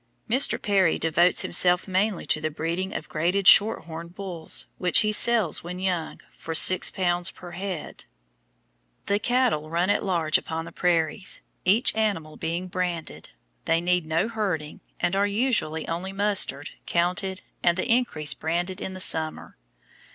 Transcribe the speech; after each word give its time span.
Mr. 0.27 0.59
Perry 0.59 0.97
devotes 0.97 1.43
himself 1.43 1.87
mainly 1.87 2.25
to 2.25 2.41
the 2.41 2.49
breeding 2.49 2.91
of 2.91 3.07
graded 3.07 3.47
shorthorn 3.47 4.07
bulls, 4.07 4.65
which 4.79 5.01
he 5.01 5.11
sells 5.11 5.63
when 5.63 5.77
young 5.77 6.19
for 6.35 6.55
L6 6.55 7.31
per 7.35 7.51
head. 7.51 8.05
The 9.05 9.19
cattle 9.19 9.69
run 9.69 9.91
at 9.91 10.03
large 10.03 10.39
upon 10.39 10.65
the 10.65 10.71
prairies; 10.71 11.43
each 11.65 11.93
animal 11.93 12.35
being 12.35 12.67
branded, 12.67 13.29
they 13.65 13.79
need 13.79 14.07
no 14.07 14.27
herding, 14.27 14.81
and 14.99 15.15
are 15.15 15.27
usually 15.27 15.87
only 15.87 16.13
mustered, 16.13 16.71
counted, 16.87 17.43
and 17.61 17.77
the 17.77 17.87
increase 17.87 18.33
branded 18.33 18.81
in 18.81 18.95
the 18.95 18.99
summer. 18.99 19.55